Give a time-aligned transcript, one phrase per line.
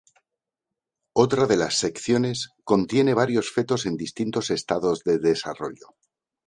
[1.13, 5.95] Otra de las secciones contiene varios fetos en distintos estados de desarrollo.